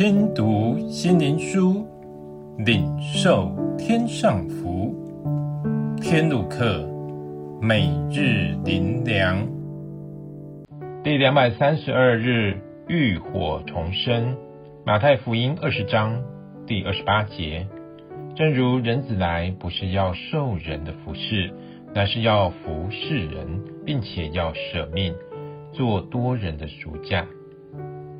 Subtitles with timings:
[0.00, 1.86] 听读心灵书，
[2.56, 4.94] 领受天上福。
[6.00, 6.88] 天路客，
[7.60, 9.46] 每日灵粮，
[11.04, 12.56] 第两百三十二日，
[12.88, 14.38] 浴火重生。
[14.86, 16.22] 马太福音二十章
[16.66, 17.66] 第二十八节，
[18.34, 21.52] 正如人子来，不是要受人的服侍，
[21.94, 25.14] 乃是要服侍人，并且要舍命，
[25.74, 27.26] 做多人的赎价。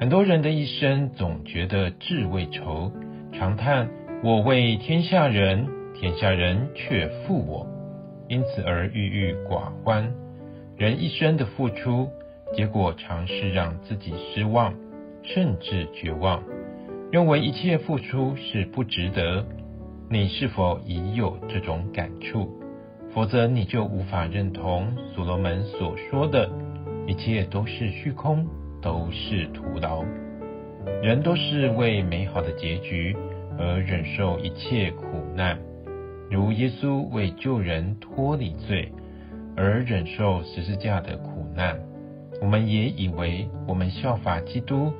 [0.00, 2.90] 很多人的一生总觉得志未酬，
[3.34, 3.90] 常叹
[4.24, 7.66] 我为天下人，天下人却负我，
[8.26, 10.10] 因此而郁郁寡欢。
[10.78, 12.08] 人一生的付出，
[12.54, 14.72] 结果常是让自己失望，
[15.22, 16.42] 甚至绝望，
[17.12, 19.44] 认为一切付出是不值得。
[20.08, 22.48] 你是否已有这种感触？
[23.12, 26.48] 否则你就无法认同所罗门所说的
[27.06, 28.46] 一切都是虚空。
[28.80, 30.04] 都是徒劳，
[31.02, 33.16] 人都是为美好的结局
[33.58, 35.58] 而忍受一切苦难，
[36.30, 38.92] 如耶稣为救人脱离罪
[39.56, 41.78] 而忍受十字架的苦难。
[42.40, 44.92] 我们也以为我们效法基督，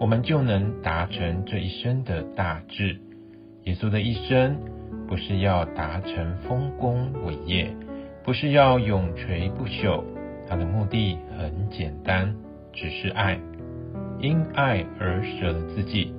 [0.00, 2.98] 我们就能达成这一生的大志。
[3.64, 4.58] 耶稣的一生
[5.06, 7.70] 不是要达成丰功伟业，
[8.24, 10.02] 不是要永垂不朽，
[10.48, 12.34] 他的目的很简单。
[12.80, 13.40] 只是爱，
[14.20, 16.14] 因爱而舍了自己，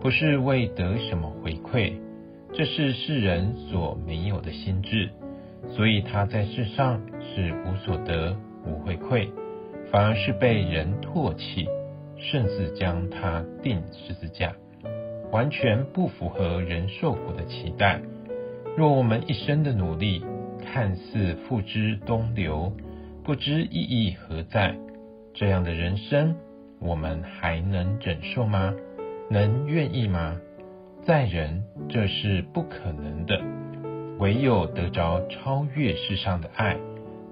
[0.00, 1.94] 不是为得什么回馈，
[2.52, 5.10] 这是世人所没有的心智，
[5.68, 9.28] 所以他在世上是无所得、无回馈，
[9.90, 11.66] 反而是被人唾弃，
[12.16, 14.54] 甚至将他钉十字架，
[15.32, 18.00] 完全不符合人受苦的期待。
[18.76, 20.24] 若我们一生的努力
[20.64, 22.72] 看似付之东流，
[23.24, 24.76] 不知意义何在。
[25.36, 26.34] 这样的人生，
[26.80, 28.74] 我们还能忍受吗？
[29.28, 30.40] 能愿意吗？
[31.04, 33.38] 在人，这是不可能的。
[34.18, 36.78] 唯有得着超越世上的爱，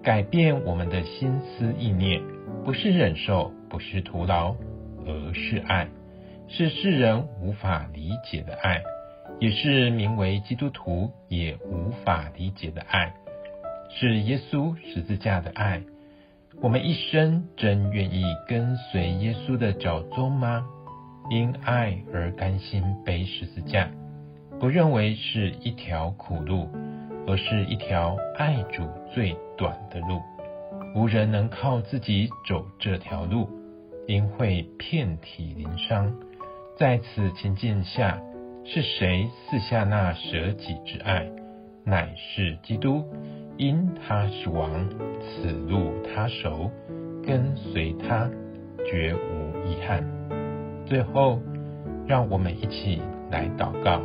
[0.03, 2.21] 改变我们的心思意念，
[2.63, 4.55] 不是忍受，不是徒劳，
[5.07, 5.89] 而是爱，
[6.47, 8.83] 是世人无法理解的爱，
[9.41, 13.15] 也是名为基督徒也无法理解的爱，
[13.89, 15.81] 是耶稣十字架的爱。
[16.61, 20.65] 我们一生真愿意跟随耶稣的脚踪吗？
[21.31, 23.91] 因爱而甘心背十字架，
[24.59, 26.69] 不认为是一条苦路，
[27.27, 30.21] 而是一条爱主最短的路。
[30.95, 33.49] 无人能靠自己走这条路，
[34.07, 36.15] 因会遍体鳞伤。
[36.79, 38.21] 在此情境下，
[38.65, 41.31] 是谁赐下那舍己之爱？
[41.85, 43.05] 乃是基督。
[43.57, 46.71] 因他是王，此路他手，
[47.27, 48.31] 跟随他，
[48.87, 50.05] 绝无遗憾。
[50.87, 51.41] 最后，
[52.07, 54.01] 让我们一起来祷告：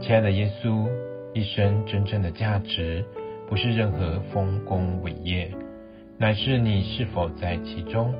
[0.00, 0.88] 亲爱的耶稣，
[1.34, 3.04] 一生真正的价值，
[3.46, 5.50] 不是任何丰功伟业，
[6.16, 8.14] 乃是你是否在其中，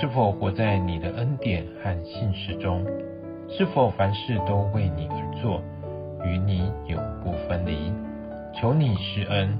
[0.00, 2.86] 是否活在你的恩典和信实中，
[3.48, 5.60] 是否凡事都为你而做，
[6.24, 7.92] 与你永不分离。
[8.54, 9.58] 求你施恩。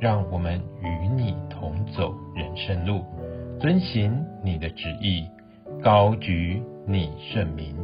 [0.00, 3.04] 让我们与你同走人生路，
[3.60, 5.26] 遵行你的旨意，
[5.82, 7.76] 高举你圣名，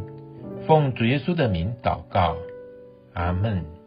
[0.67, 2.37] 奉主耶稣的名祷告，
[3.15, 3.80] 阿门。